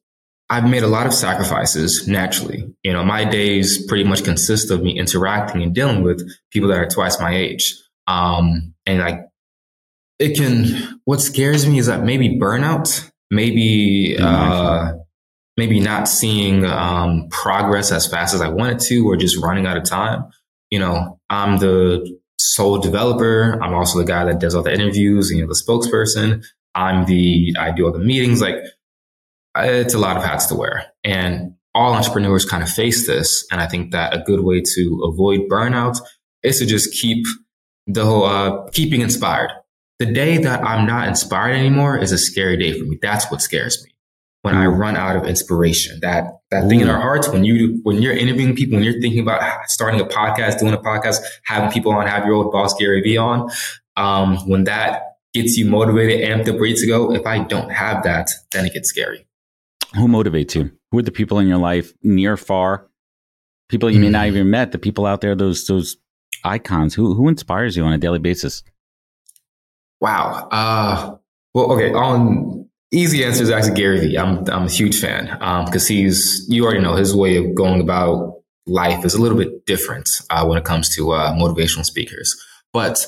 [0.52, 2.70] I've made a lot of sacrifices naturally.
[2.82, 6.76] You know, my days pretty much consist of me interacting and dealing with people that
[6.76, 7.74] are twice my age.
[8.06, 9.20] Um, and like
[10.18, 14.92] it can, what scares me is that maybe burnout, maybe, uh,
[15.56, 19.76] maybe not seeing, um, progress as fast as I wanted to, or just running out
[19.76, 20.24] of time.
[20.70, 23.58] You know, I'm the sole developer.
[23.62, 26.44] I'm also the guy that does all the interviews, you know, the spokesperson.
[26.74, 28.40] I'm the, I do all the meetings.
[28.40, 28.56] Like
[29.56, 33.46] it's a lot of hats to wear and all entrepreneurs kind of face this.
[33.50, 35.98] And I think that a good way to avoid burnout
[36.42, 37.24] is to just keep
[37.86, 39.50] the whole uh, keeping inspired.
[39.98, 42.98] The day that I'm not inspired anymore is a scary day for me.
[43.00, 43.92] That's what scares me.
[44.42, 46.00] when I run out of inspiration.
[46.00, 46.68] That that Ooh.
[46.68, 50.00] thing in our hearts when you when you're interviewing people, when you're thinking about starting
[50.00, 53.50] a podcast, doing a podcast, having people on, have your old boss Gary Vee on,
[53.96, 57.14] um, when that gets you motivated, amped up, ready to go.
[57.14, 59.26] If I don't have that, then it gets scary.
[59.94, 60.72] Who motivates you?
[60.90, 62.88] Who are the people in your life, near, far?
[63.68, 64.02] People you mm.
[64.02, 64.28] may not mm.
[64.28, 64.72] even met.
[64.72, 65.96] The people out there, those those
[66.44, 66.94] icons.
[66.94, 68.62] Who who inspires you on a daily basis?
[70.00, 70.48] Wow.
[70.50, 71.16] Uh,
[71.54, 71.92] well, okay.
[71.92, 74.18] On easy answer is actually Gary Vee.
[74.18, 75.26] I'm I'm a huge fan
[75.66, 79.38] because um, he's you already know his way of going about life is a little
[79.38, 82.34] bit different uh, when it comes to uh, motivational speakers.
[82.72, 83.04] But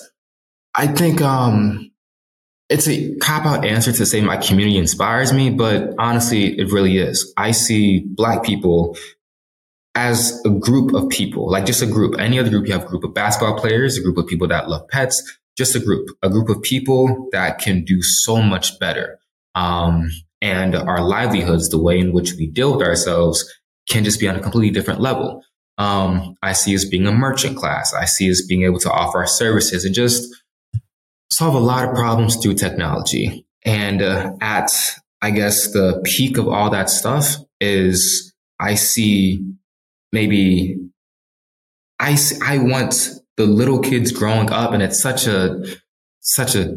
[0.75, 1.91] I think um,
[2.69, 6.99] it's a cop out answer to say my community inspires me, but honestly, it really
[6.99, 7.33] is.
[7.37, 8.97] I see black people
[9.95, 12.19] as a group of people, like just a group.
[12.19, 14.69] Any other group, you have a group of basketball players, a group of people that
[14.69, 15.23] love pets,
[15.57, 19.19] just a group, a group of people that can do so much better.
[19.55, 20.11] Um,
[20.43, 23.45] and our livelihoods, the way in which we deal with ourselves
[23.89, 25.43] can just be on a completely different level.
[25.79, 27.95] Um, I see us being a merchant class.
[27.95, 30.35] I see us being able to offer our services and just
[31.31, 33.47] solve a lot of problems through technology.
[33.65, 34.71] And uh, at,
[35.23, 39.45] I guess, the peak of all that stuff is I see
[40.15, 40.79] maybe
[42.01, 45.63] I, I want the little kids growing up and it's such a,
[46.21, 46.77] such a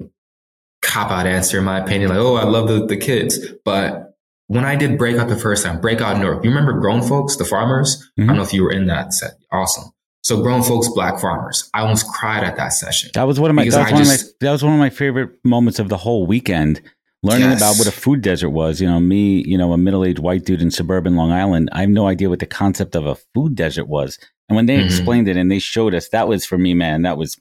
[0.82, 2.10] cop out answer in my opinion.
[2.10, 3.39] Like, oh, I love the, the kids.
[3.63, 4.15] But
[4.47, 7.97] when I did breakout the first time, breakout North, you remember grown folks, the farmers?
[7.97, 8.23] Mm-hmm.
[8.23, 8.38] I don't mm-hmm.
[8.38, 9.32] know if you were in that set.
[9.52, 9.91] Awesome.
[10.23, 11.69] So grown folks, black farmers.
[11.73, 13.12] I almost cried at that session.
[13.13, 14.89] That was one of my that was just, of my that was one of my
[14.89, 16.82] favorite moments of the whole weekend.
[17.28, 17.60] Learning yes.
[17.60, 18.82] about what a food desert was.
[18.82, 21.70] You know, me, you know, a middle aged white dude in suburban Long Island.
[21.74, 24.18] I have no idea what the concept of a food desert was.
[24.50, 24.86] And when they mm-hmm.
[24.86, 27.40] explained it and they showed us, that was for me, man, that was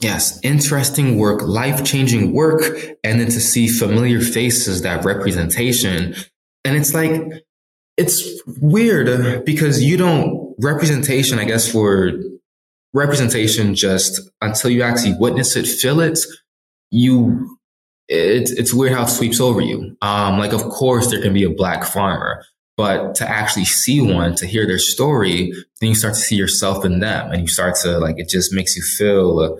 [0.00, 2.62] Yes, interesting work, life changing work,
[3.04, 6.16] and then to see familiar faces, that representation.
[6.64, 7.12] And it's like,
[7.96, 12.12] it's weird because you don't representation, I guess, for
[12.92, 16.18] representation just until you actually witness it, feel it,
[16.90, 17.56] you
[18.08, 19.96] it's it's weird how it sweeps over you.
[20.02, 22.44] Um, like of course there can be a black farmer,
[22.76, 26.84] but to actually see one, to hear their story, then you start to see yourself
[26.84, 29.58] in them, and you start to like it just makes you feel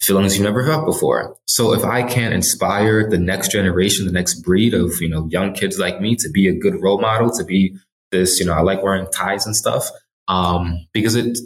[0.00, 1.36] feelings you've never felt before.
[1.46, 5.52] So if I can inspire the next generation, the next breed of you know young
[5.52, 7.76] kids like me to be a good role model, to be
[8.14, 9.88] this, you know, I like wearing ties and stuff
[10.28, 11.38] um, because it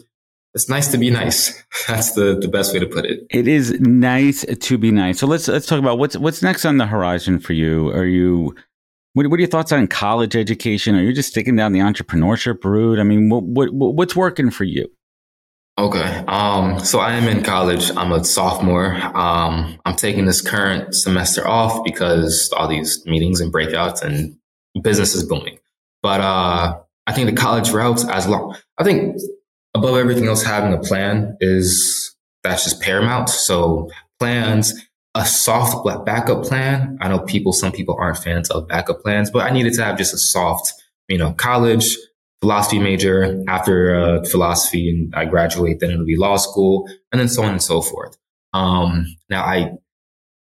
[0.58, 1.62] it's nice to be nice.
[1.86, 3.24] That's the, the best way to put it.
[3.30, 5.20] It is nice to be nice.
[5.20, 7.90] So let's let's talk about what's what's next on the horizon for you.
[7.90, 8.56] Are you
[9.12, 10.96] what, what are your thoughts on college education?
[10.96, 12.98] Are you just sticking down the entrepreneurship route?
[12.98, 14.90] I mean, what, what what's working for you?
[15.78, 16.24] Okay.
[16.26, 17.92] Um, so I am in college.
[17.96, 18.94] I'm a sophomore.
[18.94, 24.36] Um, I'm taking this current semester off because all these meetings and breakouts and
[24.82, 25.60] business is booming.
[26.02, 29.20] But uh, I think the college route, as long, I think
[29.78, 33.28] above everything else, having a plan is that's just paramount.
[33.28, 34.74] So plans,
[35.14, 36.98] a soft backup plan.
[37.00, 39.98] I know people, some people aren't fans of backup plans, but I needed to have
[39.98, 40.72] just a soft,
[41.08, 41.96] you know, college
[42.40, 43.42] philosophy major.
[43.48, 47.50] After uh, philosophy, and I graduate, then it'll be law school, and then so on
[47.50, 48.16] and so forth.
[48.52, 49.72] Um, now I,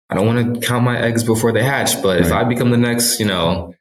[0.10, 2.26] I don't want to count my eggs before they hatch, but right.
[2.26, 3.74] if I become the next, you know,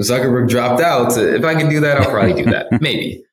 [0.00, 1.16] Zuckerberg dropped out.
[1.16, 2.66] If I can do that, I'll probably do that.
[2.80, 3.24] Maybe.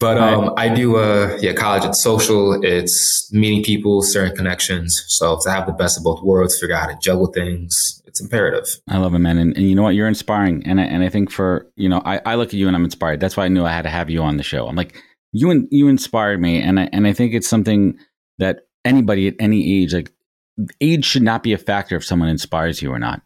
[0.00, 1.84] But um, I do, uh, yeah, college.
[1.84, 2.62] It's social.
[2.62, 5.04] It's meeting people, certain connections.
[5.08, 8.20] So to have the best of both worlds, figure out how to juggle things, it's
[8.20, 8.64] imperative.
[8.88, 9.38] I love it, man.
[9.38, 9.96] And, and you know what?
[9.96, 10.62] You're inspiring.
[10.64, 12.84] And I, and I think for you know, I, I look at you and I'm
[12.84, 13.18] inspired.
[13.18, 14.68] That's why I knew I had to have you on the show.
[14.68, 17.98] I'm like, you and you inspired me, and I and I think it's something
[18.38, 20.12] that anybody at any age, like
[20.80, 23.22] age, should not be a factor if someone inspires you or not.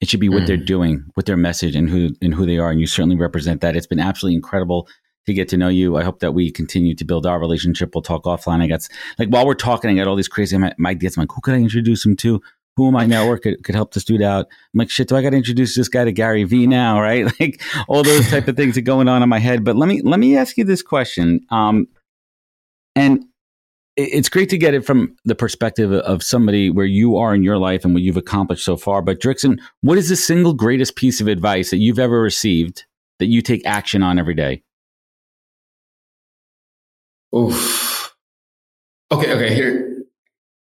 [0.00, 0.46] It should be what mm.
[0.46, 2.70] they're doing, what their message, and who and who they are.
[2.70, 3.76] And you certainly represent that.
[3.76, 4.88] It's been absolutely incredible
[5.26, 5.96] to get to know you.
[5.96, 7.94] I hope that we continue to build our relationship.
[7.94, 8.62] We'll talk offline.
[8.62, 8.86] I got
[9.18, 11.16] like while we're talking, I got all these crazy ideas.
[11.16, 12.40] I'm like, who could I introduce him to?
[12.76, 14.46] Who in my network could, could help this dude out?
[14.46, 17.00] I'm like, shit, do I got to introduce this guy to Gary Vee now?
[17.00, 17.30] Right?
[17.40, 19.62] Like all those type of things are going on in my head.
[19.62, 21.40] But let me, let me ask you this question.
[21.50, 21.86] Um,
[22.96, 23.24] and
[23.96, 27.58] it's great to get it from the perspective of somebody where you are in your
[27.58, 29.02] life and what you've accomplished so far.
[29.02, 32.84] But Drixxon, what is the single greatest piece of advice that you've ever received
[33.18, 34.62] that you take action on every day?
[37.34, 38.14] Oof.
[39.10, 40.04] Okay, okay, here.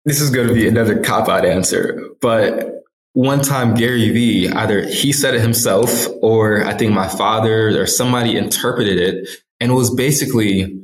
[0.05, 4.87] This is going to be another cop out answer, but one time Gary Vee, either
[4.87, 9.29] he said it himself or I think my father or somebody interpreted it.
[9.59, 10.79] And it was basically,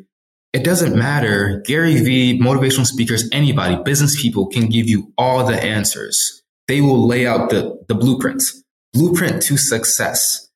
[0.52, 1.62] it doesn't matter.
[1.66, 6.44] Gary Vee, motivational speakers, anybody, business people can give you all the answers.
[6.68, 8.64] They will lay out the, the blueprints.
[8.94, 10.50] blueprint to success,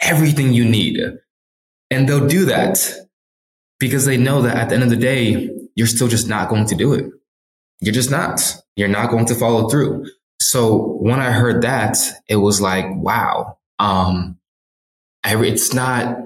[0.00, 1.00] everything you need.
[1.90, 3.05] And they'll do that
[3.78, 6.66] because they know that at the end of the day, you're still just not going
[6.66, 7.06] to do it.
[7.80, 8.56] You're just not.
[8.76, 10.06] You're not going to follow through.
[10.40, 13.58] So when I heard that, it was like, wow.
[13.78, 14.38] Um,
[15.24, 16.16] it's not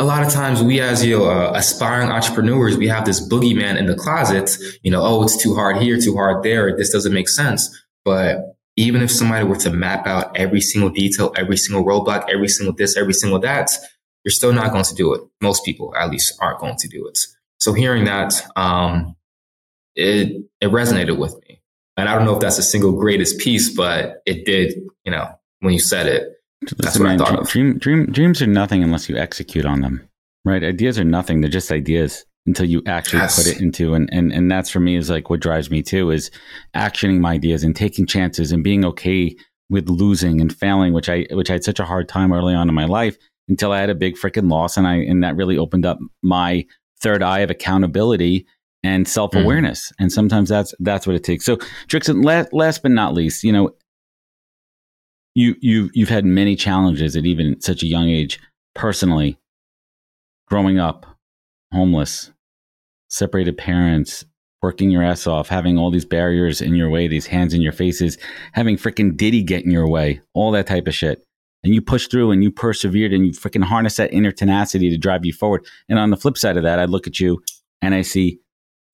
[0.00, 3.76] a lot of times we as you know, uh, aspiring entrepreneurs, we have this boogeyman
[3.76, 6.74] in the closet, you know, oh, it's too hard here, too hard there.
[6.74, 7.84] This doesn't make sense.
[8.02, 12.48] But even if somebody were to map out every single detail, every single roadblock, every
[12.48, 13.70] single this, every single that,
[14.24, 15.22] you're still not going to do it.
[15.40, 17.18] Most people, at least, aren't going to do it.
[17.58, 19.16] So hearing that, um,
[19.94, 21.60] it it resonated with me,
[21.96, 24.74] and I don't know if that's the single greatest piece, but it did.
[25.04, 25.28] You know,
[25.60, 26.28] when you said it,
[26.62, 27.80] that's Listen, what I thought dream, of.
[27.80, 30.08] Dream, dreams are nothing unless you execute on them,
[30.44, 30.62] right?
[30.62, 33.36] Ideas are nothing; they're just ideas until you actually yes.
[33.36, 36.10] put it into and, and and that's for me is like what drives me too
[36.10, 36.30] is
[36.74, 39.36] actioning my ideas and taking chances and being okay
[39.68, 42.68] with losing and failing, which I which I had such a hard time early on
[42.68, 43.18] in my life
[43.50, 46.64] until I had a big freaking loss and I and that really opened up my
[47.00, 48.46] third eye of accountability
[48.82, 49.88] and self awareness.
[49.88, 49.94] Mm.
[50.00, 51.44] And sometimes that's that's what it takes.
[51.44, 51.56] So,
[51.88, 53.74] Drixxon, last, last but not least, you know,
[55.34, 58.40] you you you've had many challenges at even such a young age,
[58.74, 59.38] personally,
[60.48, 61.06] growing up,
[61.72, 62.30] homeless,
[63.10, 64.24] separated parents,
[64.62, 67.72] working your ass off, having all these barriers in your way, these hands in your
[67.72, 68.18] faces,
[68.52, 71.24] having freaking Diddy get in your way, all that type of shit.
[71.62, 74.96] And you pushed through and you persevered and you freaking harnessed that inner tenacity to
[74.96, 75.64] drive you forward.
[75.88, 77.42] And on the flip side of that, I look at you
[77.82, 78.40] and I see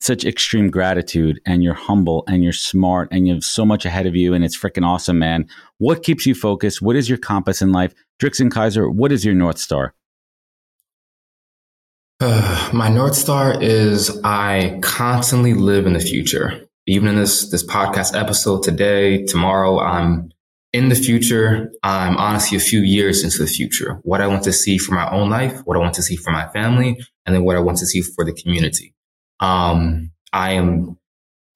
[0.00, 4.06] such extreme gratitude and you're humble and you're smart and you have so much ahead
[4.06, 5.46] of you and it's freaking awesome, man.
[5.78, 6.82] What keeps you focused?
[6.82, 7.94] What is your compass in life?
[8.20, 9.94] Drixxon Kyser, what is your North Star?
[12.20, 16.62] Uh, my North Star is I constantly live in the future.
[16.86, 20.30] Even in this, this podcast episode today, tomorrow, I'm
[20.76, 21.72] in the future.
[21.82, 23.98] I'm honestly a few years into the future.
[24.02, 26.30] What I want to see for my own life, what I want to see for
[26.30, 28.94] my family, and then what I want to see for the community.
[29.40, 30.98] Um, I am,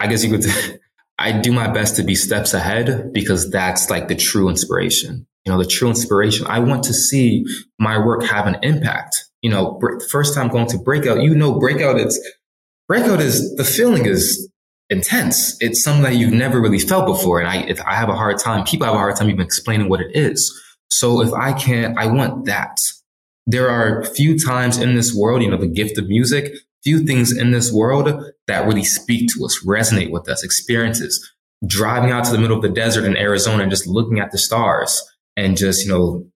[0.00, 0.46] I guess you could,
[1.18, 5.26] I do my best to be steps ahead because that's like the true inspiration.
[5.44, 6.46] You know, the true inspiration.
[6.46, 7.44] I want to see
[7.78, 9.24] my work have an impact.
[9.42, 9.78] You know,
[10.10, 12.18] first time going to breakout, you know, breakout is,
[12.88, 14.49] breakout is, the feeling is
[14.90, 15.56] intense.
[15.60, 17.40] It's something that you've never really felt before.
[17.40, 19.88] And I, if I have a hard time, people have a hard time even explaining
[19.88, 20.52] what it is.
[20.90, 22.76] So if I can't, I want that.
[23.46, 27.36] There are few times in this world, you know, the gift of music few things
[27.36, 28.08] in this world
[28.46, 31.30] that really speak to us, resonate with us, experiences.
[31.66, 34.38] Driving out to the middle of the desert in Arizona and just looking at the
[34.38, 35.02] stars
[35.36, 36.26] and just, you know,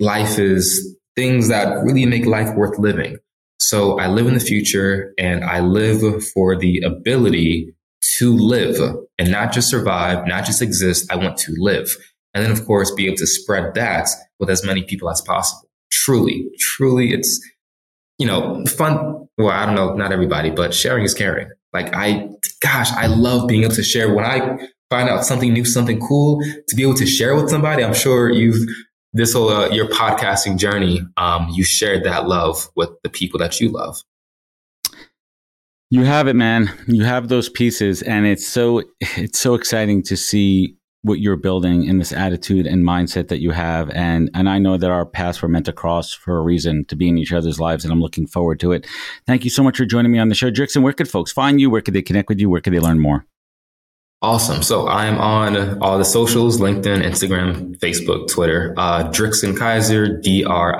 [0.00, 3.16] life is things that really make life worth living.
[3.58, 7.74] So I live in the future and I live for the ability
[8.18, 11.10] to live and not just survive, not just exist.
[11.10, 11.96] I want to live.
[12.34, 15.68] And then, of course, be able to spread that with as many people as possible.
[15.90, 17.40] Truly, truly, it's,
[18.18, 19.28] you know, fun.
[19.38, 21.48] Well, I don't know, not everybody, but sharing is caring.
[21.72, 22.28] Like I,
[22.60, 24.58] gosh, I love being able to share when I
[24.90, 27.82] find out something new, something cool to be able to share with somebody.
[27.84, 28.68] I'm sure you've,
[29.14, 33.60] this whole, uh, your podcasting journey, um, you shared that love with the people that
[33.60, 33.96] you love.
[35.90, 36.70] You have it, man.
[36.88, 41.84] You have those pieces, and it's so it's so exciting to see what you're building
[41.84, 43.90] in this attitude and mindset that you have.
[43.90, 46.96] And, and I know that our paths were meant to cross for a reason to
[46.96, 47.84] be in each other's lives.
[47.84, 48.86] And I'm looking forward to it.
[49.26, 50.50] Thank you so much for joining me on the show.
[50.50, 51.68] Drixxon, where could folks find you?
[51.68, 52.48] Where could they connect with you?
[52.48, 53.26] Where could they learn more?
[54.24, 54.62] Awesome.
[54.62, 60.72] So I'm on all the socials, LinkedIn, Instagram, Facebook, Twitter, uh, Drixxon Kyser, D-R-I-X-X-O-N.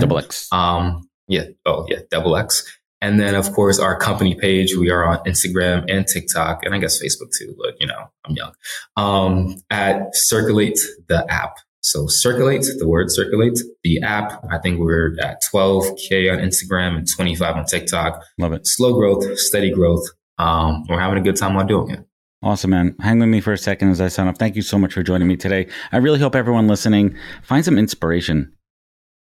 [0.00, 0.48] Double X.
[0.52, 1.44] Um, yeah.
[1.66, 1.98] Oh, yeah.
[2.10, 2.64] Double X.
[3.02, 6.78] And then, of course, our company page, we are on Instagram and TikTok, and I
[6.78, 8.52] guess Facebook too, but you know, I'm young.
[8.96, 10.78] Um, at Circulate
[11.08, 11.56] the app.
[11.80, 14.42] So Circulate, the word Circulate, the app.
[14.50, 18.22] I think we're at 12K on Instagram and 25 on TikTok.
[18.38, 18.62] Love it.
[18.64, 20.06] Slow growth, steady growth.
[20.38, 22.06] Um, we're having a good time while doing it.
[22.42, 22.96] Awesome, man.
[23.00, 24.36] Hang with me for a second as I sign off.
[24.36, 25.68] Thank you so much for joining me today.
[25.92, 28.52] I really hope everyone listening finds some inspiration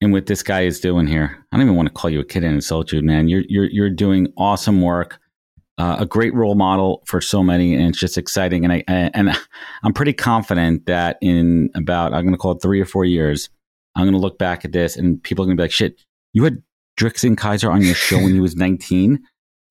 [0.01, 1.45] in what this guy is doing here.
[1.51, 3.27] I don't even want to call you a kid and insult you, man.
[3.27, 5.19] You're you're you're doing awesome work,
[5.77, 8.65] uh, a great role model for so many, and it's just exciting.
[8.65, 9.29] And I and
[9.83, 13.49] I'm pretty confident that in about I'm going to call it three or four years,
[13.95, 16.01] I'm going to look back at this, and people are going to be like, "Shit,
[16.33, 16.63] you had
[16.99, 19.23] Drixxon Kyser on your show when he was 19."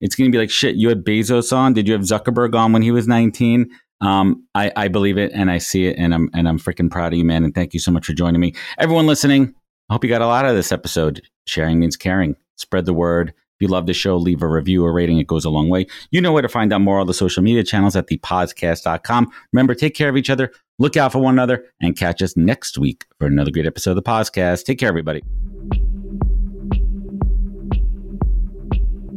[0.03, 1.73] It's going to be like, "Shit, you had Bezos on.
[1.73, 5.49] Did you have Zuckerberg on when he was 19?" Um, I, I believe it and
[5.49, 7.45] I see it, and I'm and I'm freaking proud of you, man.
[7.45, 9.55] And thank you so much for joining me, everyone listening.
[9.89, 11.21] I hope you got a lot of this episode.
[11.47, 12.35] Sharing means caring.
[12.57, 13.29] Spread the word.
[13.29, 15.19] If you love the show, leave a review or rating.
[15.19, 15.85] It goes a long way.
[16.11, 19.31] You know where to find out more on all the social media channels at thepodcast.com.
[19.53, 22.77] Remember, take care of each other, look out for one another, and catch us next
[22.77, 24.65] week for another great episode of the podcast.
[24.65, 25.21] Take care, everybody.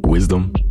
[0.05, 0.53] Wisdom